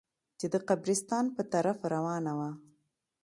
[0.39, 2.51] چې د قبرستان په طرف روانه وه.